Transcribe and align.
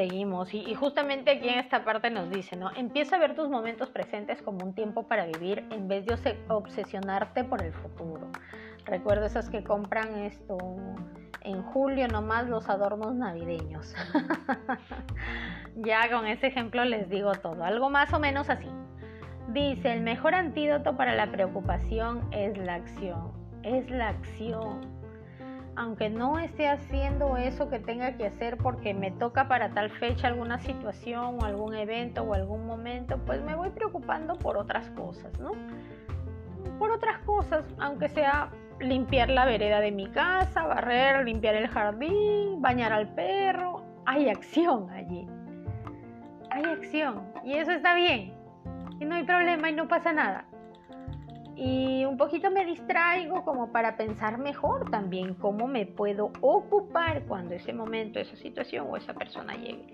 seguimos. 0.00 0.54
Y, 0.54 0.74
justamente 0.74 1.30
aquí 1.30 1.48
en 1.50 1.58
esta 1.58 1.84
parte 1.84 2.08
nos 2.08 2.30
dice, 2.30 2.56
¿no? 2.56 2.70
Empieza 2.74 3.16
a 3.16 3.18
ver 3.18 3.34
tus 3.34 3.50
momentos 3.50 3.90
presentes 3.90 4.40
como 4.40 4.64
un 4.64 4.74
tiempo 4.74 5.02
para 5.02 5.26
vivir 5.26 5.66
en 5.70 5.88
vez 5.88 6.06
de 6.06 6.38
obsesionarte 6.48 7.44
por 7.44 7.62
el 7.62 7.74
futuro. 7.74 8.30
Recuerdo 8.86 9.26
esas 9.26 9.50
que 9.50 9.62
compran 9.62 10.20
esto 10.20 10.56
en 11.42 11.62
julio 11.62 12.08
nomás 12.08 12.48
los 12.48 12.70
adornos 12.70 13.14
navideños. 13.14 13.94
ya 15.76 16.10
con 16.10 16.26
ese 16.26 16.46
ejemplo 16.46 16.82
les 16.86 17.10
digo 17.10 17.32
todo. 17.32 17.62
Algo 17.62 17.90
más 17.90 18.10
o 18.14 18.18
menos 18.18 18.48
así. 18.48 18.68
Dice, 19.48 19.92
el 19.92 20.00
mejor 20.00 20.34
antídoto 20.34 20.96
para 20.96 21.14
la 21.14 21.30
preocupación 21.30 22.26
es 22.32 22.56
la 22.56 22.76
acción. 22.76 23.32
Es 23.62 23.90
la 23.90 24.08
acción 24.08 24.99
aunque 25.76 26.10
no 26.10 26.38
esté 26.38 26.68
haciendo 26.68 27.36
eso 27.36 27.68
que 27.70 27.78
tenga 27.78 28.16
que 28.16 28.26
hacer 28.26 28.56
porque 28.56 28.94
me 28.94 29.10
toca 29.10 29.48
para 29.48 29.70
tal 29.70 29.90
fecha 29.90 30.28
alguna 30.28 30.58
situación 30.58 31.38
o 31.40 31.44
algún 31.44 31.74
evento 31.74 32.22
o 32.22 32.34
algún 32.34 32.66
momento, 32.66 33.18
pues 33.24 33.42
me 33.42 33.54
voy 33.54 33.70
preocupando 33.70 34.36
por 34.38 34.56
otras 34.56 34.90
cosas, 34.90 35.38
¿no? 35.38 35.52
Por 36.78 36.90
otras 36.90 37.18
cosas, 37.20 37.64
aunque 37.78 38.08
sea 38.08 38.50
limpiar 38.80 39.28
la 39.28 39.44
vereda 39.44 39.80
de 39.80 39.92
mi 39.92 40.08
casa, 40.08 40.66
barrer, 40.66 41.24
limpiar 41.24 41.54
el 41.54 41.68
jardín, 41.68 42.60
bañar 42.60 42.92
al 42.92 43.14
perro, 43.14 43.82
hay 44.06 44.28
acción 44.28 44.90
allí. 44.90 45.26
Hay 46.50 46.64
acción 46.64 47.32
y 47.44 47.54
eso 47.54 47.70
está 47.70 47.94
bien. 47.94 48.34
Y 48.98 49.04
no 49.04 49.14
hay 49.14 49.24
problema 49.24 49.70
y 49.70 49.72
no 49.72 49.88
pasa 49.88 50.12
nada 50.12 50.49
y 51.60 52.06
un 52.06 52.16
poquito 52.16 52.50
me 52.50 52.64
distraigo 52.64 53.44
como 53.44 53.70
para 53.70 53.98
pensar 53.98 54.38
mejor 54.38 54.90
también 54.90 55.34
cómo 55.34 55.68
me 55.68 55.84
puedo 55.84 56.32
ocupar 56.40 57.24
cuando 57.24 57.54
ese 57.54 57.74
momento, 57.74 58.18
esa 58.18 58.34
situación 58.36 58.86
o 58.88 58.96
esa 58.96 59.12
persona 59.12 59.54
llegue. 59.56 59.84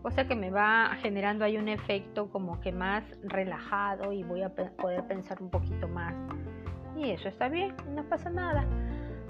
Cosa 0.00 0.26
que 0.26 0.34
me 0.34 0.48
va 0.48 0.96
generando 1.02 1.44
ahí 1.44 1.58
un 1.58 1.68
efecto 1.68 2.30
como 2.30 2.58
que 2.62 2.72
más 2.72 3.04
relajado 3.22 4.12
y 4.12 4.22
voy 4.22 4.44
a 4.44 4.54
poder 4.54 5.06
pensar 5.06 5.42
un 5.42 5.50
poquito 5.50 5.88
más. 5.88 6.14
Y 6.96 7.10
eso 7.10 7.28
está 7.28 7.50
bien, 7.50 7.74
no 7.94 8.04
pasa 8.04 8.30
nada. 8.30 8.64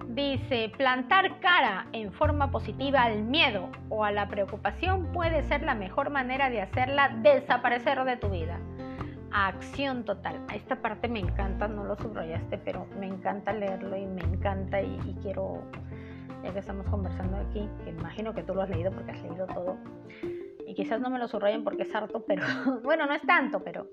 Dice, 0.07 0.71
plantar 0.77 1.41
cara 1.41 1.89
en 1.93 2.13
forma 2.13 2.53
positiva 2.53 3.03
al 3.03 3.25
miedo 3.25 3.69
o 3.89 4.05
a 4.05 4.13
la 4.13 4.29
preocupación 4.29 5.11
puede 5.13 5.43
ser 5.43 5.65
la 5.65 5.75
mejor 5.75 6.11
manera 6.11 6.51
de 6.51 6.63
hacerla 6.63 7.09
desaparecer 7.21 8.05
de 8.05 8.17
tu 8.17 8.29
vida 8.29 8.61
acción 9.35 10.05
total. 10.05 10.41
Esta 10.55 10.77
parte 10.81 11.09
me 11.09 11.19
encanta, 11.19 11.67
no 11.67 11.85
lo 11.85 11.97
subrayaste, 11.97 12.57
pero 12.59 12.87
me 12.99 13.07
encanta 13.07 13.53
leerlo 13.53 13.97
y 13.97 14.07
me 14.07 14.23
encanta 14.23 14.81
y, 14.81 14.97
quiero, 15.23 15.61
ya 16.45 16.53
que 16.53 16.61
estamos 16.61 16.87
conversando 16.87 17.37
aquí, 17.37 17.69
que 17.83 17.91
imagino 17.91 18.33
que 18.33 18.45
tú 18.45 18.55
lo 18.55 18.63
has 18.63 18.71
leído 18.71 18.93
porque 18.93 19.11
has 19.11 19.23
leído 19.23 19.47
todo, 19.49 19.77
y 20.67 20.75
quizás 20.75 21.01
no 21.01 21.11
me 21.11 21.19
lo 21.19 21.27
subrayen 21.27 21.65
porque 21.65 21.83
es 21.83 21.95
harto, 21.95 22.25
pero 22.25 22.43
bueno, 22.85 23.07
no 23.07 23.13
es 23.13 23.23
tanto, 23.23 23.63
pero 23.65 23.89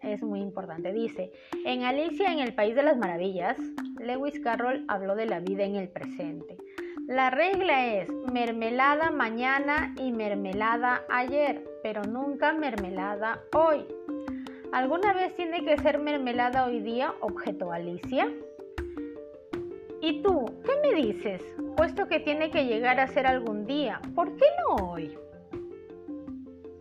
es 0.00 0.22
muy 0.22 0.40
importante. 0.40 0.92
Dice, 0.92 1.30
en 1.66 1.82
Alicia 1.82 2.32
en 2.32 2.38
el 2.38 2.54
País 2.54 2.74
de 2.74 2.82
las 2.82 2.96
Maravillas, 2.96 3.58
Lewis 4.00 4.40
Carroll 4.40 4.84
habló 4.88 5.14
de 5.14 5.26
la 5.26 5.40
vida 5.40 5.64
en 5.64 5.76
el 5.76 5.88
presente. 5.88 6.56
La 7.06 7.28
regla 7.28 7.86
es 7.86 8.10
mermelada 8.32 9.10
mañana 9.10 9.94
y 9.98 10.10
mermelada 10.10 11.02
ayer, 11.10 11.62
pero 11.82 12.02
nunca 12.02 12.54
mermelada 12.54 13.42
hoy. 13.54 13.84
¿Alguna 14.74 15.12
vez 15.12 15.32
tiene 15.36 15.64
que 15.64 15.78
ser 15.78 16.00
mermelada 16.00 16.66
hoy 16.66 16.80
día? 16.80 17.14
Objeto 17.20 17.70
Alicia. 17.70 18.28
¿Y 20.00 20.20
tú, 20.20 20.46
qué 20.64 20.72
me 20.82 21.00
dices? 21.00 21.40
Puesto 21.76 22.08
que 22.08 22.18
tiene 22.18 22.50
que 22.50 22.64
llegar 22.64 22.98
a 22.98 23.06
ser 23.06 23.24
algún 23.28 23.66
día, 23.66 24.00
¿por 24.16 24.34
qué 24.36 24.46
no 24.58 24.90
hoy? 24.90 25.16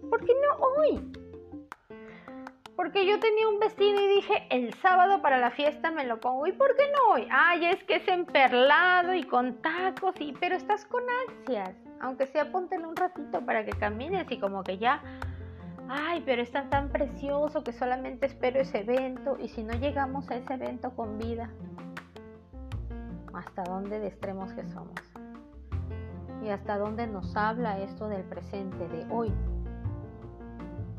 ¿Por 0.10 0.26
qué 0.26 0.34
no 0.34 0.66
hoy? 0.66 1.14
Porque 2.76 3.06
yo 3.06 3.20
tenía 3.20 3.48
un 3.48 3.60
vestido 3.60 4.02
y 4.02 4.16
dije, 4.16 4.48
el 4.50 4.74
sábado 4.74 5.22
para 5.22 5.38
la 5.38 5.52
fiesta 5.52 5.92
me 5.92 6.04
lo 6.04 6.20
pongo. 6.20 6.48
¿Y 6.48 6.52
por 6.54 6.76
qué 6.76 6.86
no 6.94 7.14
hoy? 7.14 7.28
Ay, 7.30 7.66
es 7.66 7.84
que 7.84 7.98
es 7.98 8.08
emperlado 8.08 9.14
y 9.14 9.22
con 9.22 9.62
tacos, 9.62 10.16
y... 10.20 10.34
pero 10.40 10.56
estás 10.56 10.84
con 10.86 11.04
ansias. 11.30 11.76
Aunque 12.00 12.26
sea, 12.26 12.52
póntelo 12.52 12.90
un 12.90 12.96
ratito 12.96 13.46
para 13.46 13.64
que 13.64 13.72
camines 13.74 14.26
y 14.32 14.40
como 14.40 14.64
que 14.64 14.80
ya 14.80 15.00
ay, 15.90 16.24
pero 16.26 16.42
es 16.42 16.52
tan, 16.52 16.70
tan 16.70 16.90
precioso 16.90 17.64
que 17.64 17.74
solamente 17.74 18.26
espero 18.26 18.60
ese 18.60 18.80
evento 18.80 19.38
y 19.40 19.50
si 19.50 19.64
no 19.64 19.74
llegamos 19.74 20.30
a 20.30 20.36
ese 20.36 20.54
evento 20.54 20.96
con 20.96 21.18
vida, 21.18 21.50
¿hasta 23.34 23.64
dónde 23.64 24.00
de 24.00 24.08
extremos 24.08 24.54
que 24.54 24.64
somos? 24.72 25.00
Y 26.44 26.50
hasta 26.50 26.78
dónde 26.78 27.08
nos 27.08 27.36
habla 27.36 27.80
esto 27.80 28.08
del 28.08 28.24
presente, 28.24 28.88
de 28.90 29.06
hoy. 29.10 29.34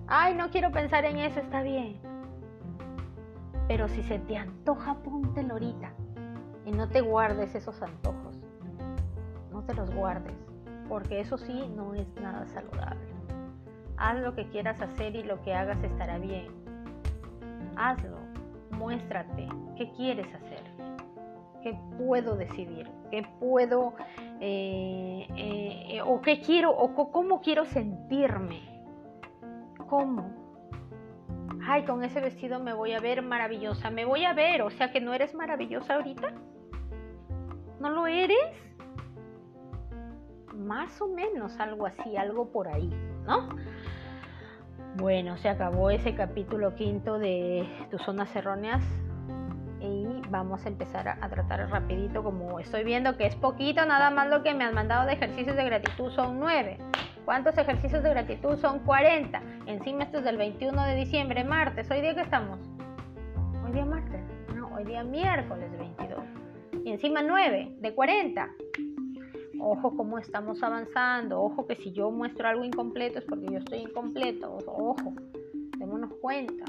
Ay, 0.06 0.34
no 0.34 0.50
quiero 0.50 0.70
pensar 0.70 1.04
en 1.04 1.18
eso, 1.18 1.40
está 1.40 1.62
bien. 1.62 1.98
Pero 3.68 3.88
si 3.88 4.02
se 4.02 4.18
te 4.18 4.36
antoja, 4.36 4.94
póntelo 5.02 5.54
ahorita. 5.54 5.92
Y 6.66 6.72
no 6.72 6.88
te 6.88 7.00
guardes 7.00 7.54
esos 7.54 7.80
antojos. 7.82 8.38
No 9.50 9.62
te 9.62 9.74
los 9.74 9.90
guardes. 9.94 10.34
Porque 10.88 11.20
eso 11.20 11.38
sí 11.38 11.70
no 11.74 11.94
es 11.94 12.06
nada 12.20 12.46
saludable. 12.46 13.23
Haz 14.04 14.20
lo 14.20 14.34
que 14.34 14.46
quieras 14.48 14.78
hacer 14.82 15.16
y 15.16 15.22
lo 15.22 15.40
que 15.40 15.54
hagas 15.54 15.82
estará 15.82 16.18
bien. 16.18 16.48
Hazlo, 17.74 18.18
muéstrate, 18.72 19.48
¿qué 19.78 19.90
quieres 19.92 20.26
hacer? 20.34 20.62
¿Qué 21.62 21.74
puedo 21.96 22.36
decidir? 22.36 22.86
¿Qué 23.10 23.26
puedo 23.40 23.94
eh, 24.42 25.26
eh, 25.38 26.02
o 26.04 26.20
qué 26.20 26.42
quiero 26.42 26.70
o 26.70 27.10
cómo 27.10 27.40
quiero 27.40 27.64
sentirme? 27.64 28.60
¿Cómo? 29.88 30.30
Ay, 31.66 31.86
con 31.86 32.04
ese 32.04 32.20
vestido 32.20 32.60
me 32.60 32.74
voy 32.74 32.92
a 32.92 33.00
ver 33.00 33.22
maravillosa. 33.22 33.88
Me 33.88 34.04
voy 34.04 34.26
a 34.26 34.34
ver, 34.34 34.60
o 34.60 34.70
sea 34.70 34.92
que 34.92 35.00
no 35.00 35.14
eres 35.14 35.34
maravillosa 35.34 35.94
ahorita. 35.94 36.30
¿No 37.80 37.88
lo 37.88 38.06
eres? 38.06 38.36
Más 40.54 41.00
o 41.00 41.08
menos 41.08 41.58
algo 41.58 41.86
así, 41.86 42.18
algo 42.18 42.52
por 42.52 42.68
ahí, 42.68 42.90
¿no? 43.26 43.48
Bueno, 44.96 45.36
se 45.38 45.48
acabó 45.48 45.90
ese 45.90 46.14
capítulo 46.14 46.76
quinto 46.76 47.18
de 47.18 47.68
tus 47.90 48.00
zonas 48.02 48.34
erróneas 48.36 48.80
y 49.80 50.06
vamos 50.30 50.64
a 50.64 50.68
empezar 50.68 51.08
a, 51.08 51.28
tratar 51.28 51.68
rapidito 51.68 52.22
como 52.22 52.60
estoy 52.60 52.84
viendo 52.84 53.16
que 53.16 53.26
es 53.26 53.34
poquito, 53.34 53.84
nada 53.84 54.10
más 54.10 54.28
lo 54.28 54.44
que 54.44 54.54
me 54.54 54.62
han 54.62 54.72
mandado 54.72 55.04
de 55.06 55.14
ejercicios 55.14 55.56
de 55.56 55.64
gratitud 55.64 56.10
son 56.10 56.38
nueve. 56.38 56.78
¿Cuántos 57.24 57.58
ejercicios 57.58 58.04
de 58.04 58.10
gratitud 58.10 58.56
son 58.58 58.80
40? 58.80 59.42
Encima 59.66 60.04
esto 60.04 60.18
es 60.18 60.24
del 60.24 60.36
21 60.36 60.84
de 60.84 60.94
diciembre, 60.94 61.42
martes. 61.42 61.90
¿Hoy 61.90 62.00
día 62.00 62.14
que 62.14 62.20
estamos? 62.20 62.60
Hoy 63.64 63.72
día 63.72 63.84
martes. 63.84 64.20
No, 64.54 64.68
hoy 64.76 64.84
día 64.84 65.02
miércoles 65.02 65.70
22. 65.76 66.24
Y 66.84 66.92
encima 66.92 67.20
9 67.22 67.78
de 67.80 67.94
40 67.94 68.48
ojo 69.64 69.96
cómo 69.96 70.18
estamos 70.18 70.62
avanzando, 70.62 71.40
ojo 71.40 71.66
que 71.66 71.76
si 71.76 71.92
yo 71.92 72.10
muestro 72.10 72.48
algo 72.48 72.64
incompleto 72.64 73.18
es 73.18 73.24
porque 73.24 73.46
yo 73.50 73.58
estoy 73.58 73.78
incompleto, 73.78 74.58
ojo, 74.66 75.14
démonos 75.78 76.12
cuenta. 76.20 76.64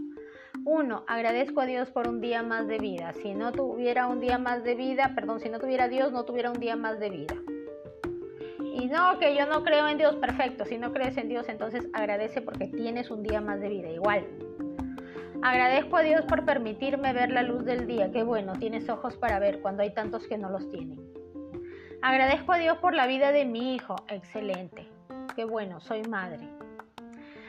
Uno, 0.64 1.04
agradezco 1.08 1.62
a 1.62 1.66
Dios 1.66 1.92
por 1.92 2.08
un 2.08 2.22
día 2.22 2.42
más 2.42 2.68
de 2.68 2.80
vida. 2.80 3.14
Si 3.22 3.36
no 3.36 3.52
tuviera 3.52 4.08
un 4.08 4.20
día 4.20 4.40
más 4.40 4.64
de 4.64 4.74
vida, 4.74 5.12
perdón, 5.14 5.40
si 5.40 5.50
no 5.50 5.60
tuviera 5.60 5.88
Dios, 5.88 6.12
no 6.12 6.26
tuviera 6.26 6.50
un 6.50 6.60
día 6.60 6.76
más 6.76 7.00
de 7.00 7.10
vida. 7.10 7.36
Y 8.74 8.88
no, 8.88 9.20
que 9.20 9.36
yo 9.36 9.46
no 9.46 9.64
creo 9.64 9.88
en 9.88 9.98
Dios, 9.98 10.16
perfecto. 10.16 10.66
Si 10.66 10.78
no 10.78 10.92
crees 10.92 11.18
en 11.18 11.30
Dios, 11.30 11.48
entonces 11.50 11.88
agradece 11.94 12.42
porque 12.42 12.68
tienes 12.68 13.12
un 13.12 13.22
día 13.22 13.42
más 13.42 13.60
de 13.60 13.70
vida, 13.70 13.90
igual. 13.90 14.26
Agradezco 15.44 15.98
a 15.98 16.02
Dios 16.02 16.26
por 16.26 16.46
permitirme 16.46 17.14
ver 17.14 17.30
la 17.30 17.44
luz 17.44 17.64
del 17.64 17.86
día. 17.86 18.12
Qué 18.12 18.24
bueno, 18.24 18.54
tienes 18.54 18.90
ojos 18.90 19.16
para 19.18 19.38
ver 19.38 19.62
cuando 19.62 19.84
hay 19.84 19.94
tantos 19.94 20.28
que 20.28 20.38
no 20.40 20.50
los 20.50 20.68
tienen. 20.72 21.15
Agradezco 22.08 22.54
a 22.54 22.60
Dios 22.60 22.78
por 22.78 22.94
la 22.94 23.08
vida 23.08 23.32
de 23.32 23.46
mi 23.46 23.74
hijo. 23.74 23.96
Excelente. 24.10 24.88
Qué 25.36 25.44
bueno, 25.44 25.80
soy 25.80 26.04
madre. 26.04 26.48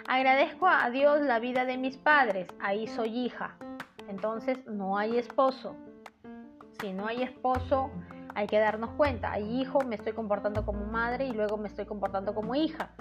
Agradezco 0.09 0.67
a 0.67 0.89
Dios 0.89 1.21
la 1.21 1.39
vida 1.41 1.67
de 1.67 1.77
mis 1.77 1.99
padres. 1.99 2.49
Ahí 2.59 2.87
soy 2.87 3.11
hija. 3.19 3.59
Entonces 4.09 4.67
no 4.67 4.97
hay 4.97 5.19
esposo. 5.19 5.77
Si 6.81 6.95
no 6.95 7.07
hay 7.07 7.23
esposo, 7.23 7.91
hay 8.35 8.47
que 8.47 8.59
darnos 8.59 8.93
cuenta. 8.93 9.31
Hay 9.31 9.61
hijo, 9.61 9.81
me 9.85 9.97
estoy 9.97 10.15
comportando 10.15 10.65
como 10.65 10.87
madre 10.87 11.27
y 11.27 11.33
luego 11.33 11.59
me 11.59 11.69
estoy 11.69 11.85
comportando 11.85 12.35
como 12.35 12.55
hija. 12.55 12.93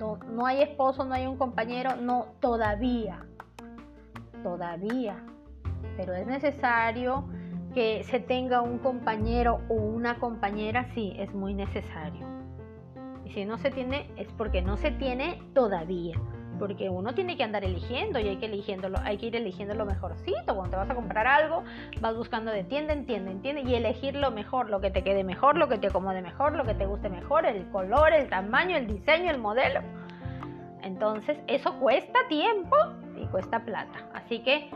No, 0.00 0.16
no 0.16 0.46
hay 0.46 0.62
esposo, 0.62 1.04
no 1.04 1.14
hay 1.14 1.28
un 1.28 1.38
compañero, 1.38 1.94
no, 1.94 2.34
todavía. 2.40 3.24
Todavía. 4.42 5.24
Pero 5.96 6.12
es 6.14 6.26
necesario 6.26 7.24
que 7.76 8.04
se 8.04 8.20
tenga 8.20 8.62
un 8.62 8.78
compañero 8.78 9.60
o 9.68 9.74
una 9.74 10.18
compañera, 10.18 10.88
sí, 10.94 11.12
es 11.18 11.34
muy 11.34 11.52
necesario. 11.52 12.26
Y 13.26 13.32
si 13.32 13.44
no 13.44 13.58
se 13.58 13.70
tiene, 13.70 14.10
es 14.16 14.32
porque 14.38 14.62
no 14.62 14.78
se 14.78 14.92
tiene 14.92 15.42
todavía. 15.52 16.18
porque 16.58 16.88
uno 16.88 17.12
tiene 17.12 17.36
que 17.36 17.44
andar 17.44 17.64
eligiendo 17.64 18.18
y 18.18 18.28
hay 18.28 18.36
que, 18.38 18.46
eligiéndolo, 18.46 18.98
hay 19.04 19.18
que 19.18 19.26
ir 19.26 19.36
eligiendo 19.36 19.74
lo 19.74 19.84
mejorcito. 19.84 20.54
Cuando 20.54 20.70
te 20.70 20.76
vas 20.76 20.88
a 20.88 20.94
comprar 20.94 21.26
algo, 21.26 21.64
vas 22.00 22.16
buscando 22.16 22.50
de 22.50 22.64
tienda 22.64 22.94
en 22.94 23.04
tienda 23.04 23.30
en 23.30 23.68
y 23.68 23.74
elegir 23.74 24.16
lo 24.16 24.30
mejor, 24.30 24.70
lo 24.70 24.80
que 24.80 24.90
te 24.90 25.04
quede 25.04 25.22
mejor, 25.22 25.58
lo 25.58 25.68
que 25.68 25.76
te 25.76 25.88
acomode 25.88 26.22
mejor, 26.22 26.54
lo 26.54 26.64
que 26.64 26.72
te 26.72 26.86
guste 26.86 27.10
mejor, 27.10 27.44
el 27.44 27.68
color, 27.68 28.14
el 28.14 28.30
tamaño, 28.30 28.78
el 28.78 28.86
diseño, 28.86 29.30
el 29.30 29.38
modelo. 29.38 29.80
Entonces, 30.82 31.36
eso 31.46 31.78
cuesta 31.78 32.20
tiempo 32.30 32.74
y 33.20 33.26
cuesta 33.26 33.62
plata. 33.62 34.08
Así 34.14 34.38
que 34.38 34.70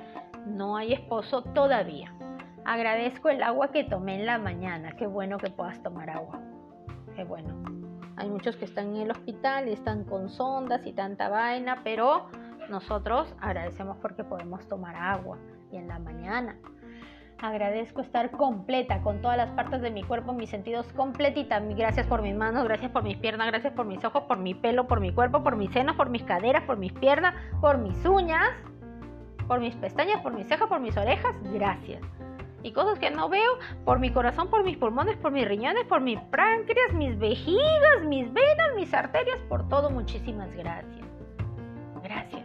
no 0.44 0.76
hay 0.76 0.93
esposo 0.93 1.41
todavía. 1.41 2.12
Agradezco 2.64 3.28
el 3.30 3.42
agua 3.42 3.72
que 3.72 3.84
tomé 3.84 4.16
en 4.16 4.26
la 4.26 4.38
mañana. 4.38 4.92
Qué 4.92 5.06
bueno 5.06 5.38
que 5.38 5.50
puedas 5.50 5.82
tomar 5.82 6.10
agua. 6.10 6.40
Qué 7.16 7.24
bueno. 7.24 7.54
Hay 8.16 8.28
muchos 8.28 8.56
que 8.56 8.66
están 8.66 8.94
en 8.94 9.02
el 9.02 9.10
hospital 9.10 9.68
y 9.68 9.72
están 9.72 10.04
con 10.04 10.28
sondas 10.28 10.82
y 10.84 10.92
tanta 10.92 11.28
vaina, 11.28 11.80
pero 11.82 12.26
nosotros 12.68 13.34
agradecemos 13.40 13.96
porque 14.02 14.24
podemos 14.24 14.68
tomar 14.68 14.94
agua 14.94 15.38
y 15.72 15.76
en 15.76 15.88
la 15.88 15.98
mañana. 15.98 16.56
Agradezco 17.38 18.02
estar 18.02 18.30
completa 18.32 19.00
con 19.00 19.22
todas 19.22 19.38
las 19.38 19.50
partes 19.52 19.80
de 19.80 19.90
mi 19.90 20.02
cuerpo, 20.02 20.34
mis 20.34 20.50
sentidos 20.50 20.86
completita. 20.92 21.58
Gracias 21.60 22.06
por 22.06 22.20
mis 22.20 22.36
manos, 22.36 22.64
gracias 22.64 22.90
por 22.90 23.02
mis 23.02 23.16
piernas, 23.16 23.46
gracias 23.46 23.72
por 23.72 23.86
mis 23.86 24.04
ojos, 24.04 24.24
por 24.24 24.38
mi 24.38 24.52
pelo, 24.54 24.86
por 24.86 25.00
mi 25.00 25.14
cuerpo, 25.14 25.42
por 25.42 25.56
mis 25.56 25.72
senos, 25.72 25.96
por 25.96 26.10
mis 26.10 26.22
caderas, 26.24 26.64
por 26.64 26.76
mis 26.76 26.92
piernas, 26.92 27.34
por 27.62 27.78
mis 27.78 28.04
uñas, 28.04 28.50
por 29.48 29.60
mis 29.60 29.74
pestañas, 29.76 30.20
por 30.20 30.34
mis 30.34 30.46
cejas, 30.46 30.68
por 30.68 30.80
mis 30.80 30.94
orejas. 30.98 31.34
Gracias 31.54 32.02
y 32.62 32.72
cosas 32.72 32.98
que 32.98 33.10
no 33.10 33.28
veo 33.28 33.58
por 33.84 33.98
mi 33.98 34.10
corazón, 34.10 34.48
por 34.48 34.64
mis 34.64 34.76
pulmones, 34.76 35.16
por 35.16 35.32
mis 35.32 35.46
riñones, 35.46 35.84
por 35.86 36.00
mi 36.00 36.16
páncreas, 36.16 36.92
mis 36.94 37.18
vejigas, 37.18 38.04
mis 38.06 38.32
venas, 38.32 38.74
mis 38.76 38.92
arterias, 38.92 39.38
por 39.48 39.68
todo. 39.68 39.90
Muchísimas 39.90 40.54
gracias. 40.54 41.06
Gracias. 42.02 42.44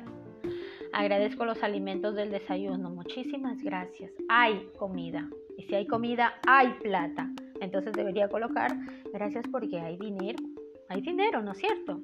Agradezco 0.94 1.44
los 1.44 1.62
alimentos 1.64 2.16
del 2.16 2.32
desayuno. 2.32 2.90
Muchísimas 2.90 3.62
gracias. 3.62 4.12
Hay 4.30 4.70
comida. 4.78 5.28
Y 5.58 5.64
si 5.64 5.76
hay 5.76 5.88
comida, 5.88 6.36
hay 6.48 6.70
plata. 6.82 7.30
Entonces 7.60 7.94
debería 7.94 8.30
colocar 8.30 8.72
gracias 9.14 9.46
porque 9.52 9.80
hay 9.80 9.98
dinero. 9.98 10.40
Hay 10.88 11.02
dinero, 11.02 11.42
¿no 11.42 11.52
es 11.52 11.58
cierto? 11.58 12.00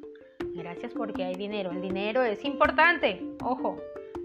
Gracias 0.55 0.93
porque 0.93 1.23
hay 1.23 1.35
dinero. 1.35 1.71
El 1.71 1.81
dinero 1.81 2.23
es 2.23 2.43
importante. 2.43 3.21
Ojo, 3.43 3.77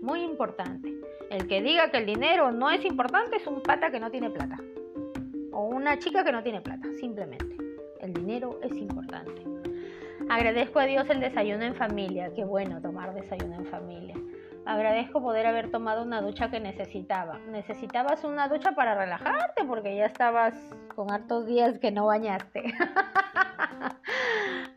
muy 0.03 0.23
importante. 0.23 0.96
El 1.31 1.49
que 1.49 1.61
diga 1.61 1.91
que 1.91 1.99
el 1.99 2.07
dinero 2.07 2.53
no 2.53 2.71
es 2.71 2.85
importante 2.85 3.37
es 3.37 3.47
un 3.47 3.63
pata 3.63 3.91
que 3.91 4.01
no 4.01 4.11
tiene 4.11 4.31
plata. 4.31 4.59
O 5.53 5.65
una 5.65 5.99
chica 5.99 6.25
que 6.25 6.33
no 6.33 6.43
tiene 6.43 6.61
plata, 6.61 6.89
simplemente. 7.01 7.57
El 8.01 8.13
dinero 8.13 8.61
es 8.63 8.77
importante. 8.77 9.43
Agradezco 10.29 10.81
a 10.81 10.85
Dios 10.85 11.09
el 11.11 11.21
desayuno 11.21 11.65
en 11.65 11.75
familia. 11.75 12.33
Qué 12.35 12.45
bueno 12.45 12.81
tomar 12.81 13.15
desayuno 13.15 13.57
en 13.57 13.67
familia. 13.67 14.17
Agradezco 14.65 15.23
poder 15.23 15.47
haber 15.47 15.71
tomado 15.71 16.03
una 16.03 16.21
ducha 16.21 16.51
que 16.51 16.59
necesitaba. 16.59 17.39
Necesitabas 17.51 18.25
una 18.25 18.49
ducha 18.49 18.73
para 18.73 18.97
relajarte 18.97 19.65
porque 19.65 19.97
ya 19.97 20.07
estabas 20.07 20.55
con 20.95 21.13
hartos 21.13 21.47
días 21.47 21.79
que 21.79 21.93
no 21.93 22.07
bañaste. 22.07 22.65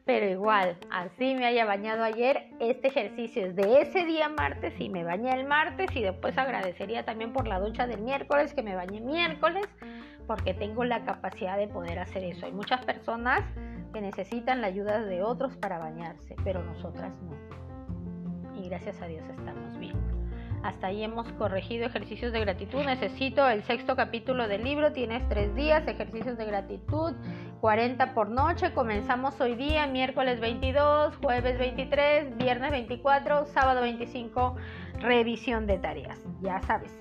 Pero 0.09 0.27
igual, 0.27 0.75
así 0.89 1.35
me 1.35 1.45
haya 1.45 1.65
bañado 1.65 2.03
ayer, 2.03 2.47
este 2.59 2.87
ejercicio 2.87 3.45
es 3.45 3.55
de 3.55 3.81
ese 3.81 4.05
día 4.05 4.27
martes 4.27 4.73
y 4.79 4.89
me 4.89 5.03
bañé 5.03 5.31
el 5.35 5.45
martes 5.45 5.95
y 5.95 6.01
después 6.01 6.35
agradecería 6.35 7.05
también 7.05 7.31
por 7.31 7.47
la 7.47 7.59
ducha 7.59 7.85
del 7.85 8.01
miércoles 8.01 8.55
que 8.55 8.63
me 8.63 8.73
bañé 8.73 9.01
miércoles 9.01 9.67
porque 10.25 10.55
tengo 10.55 10.83
la 10.83 11.05
capacidad 11.05 11.59
de 11.59 11.67
poder 11.67 11.99
hacer 11.99 12.23
eso. 12.23 12.47
Hay 12.47 12.53
muchas 12.53 12.83
personas 12.85 13.41
que 13.93 14.01
necesitan 14.01 14.61
la 14.61 14.67
ayuda 14.67 14.99
de 14.99 15.21
otros 15.21 15.55
para 15.57 15.77
bañarse, 15.77 16.35
pero 16.43 16.63
nosotras 16.63 17.13
no. 17.21 18.59
Y 18.59 18.67
gracias 18.67 18.99
a 19.03 19.05
Dios 19.05 19.29
estamos 19.29 19.77
bien. 19.77 20.18
Hasta 20.63 20.87
ahí 20.87 21.03
hemos 21.03 21.31
corregido 21.33 21.85
ejercicios 21.85 22.33
de 22.33 22.41
gratitud. 22.41 22.83
Necesito 22.83 23.47
el 23.47 23.63
sexto 23.63 23.95
capítulo 23.95 24.47
del 24.47 24.63
libro. 24.63 24.91
Tienes 24.91 25.27
tres 25.29 25.55
días, 25.55 25.87
ejercicios 25.87 26.37
de 26.37 26.45
gratitud 26.45 27.13
40 27.61 28.13
por 28.13 28.29
noche. 28.29 28.73
Comenzamos 28.73 29.39
hoy 29.39 29.55
día, 29.55 29.87
miércoles 29.87 30.39
22, 30.39 31.15
jueves 31.17 31.57
23, 31.57 32.37
viernes 32.37 32.71
24, 32.71 33.45
sábado 33.47 33.81
25, 33.81 34.55
revisión 34.99 35.65
de 35.65 35.77
tareas. 35.77 36.19
Ya 36.41 36.61
sabes, 36.61 36.97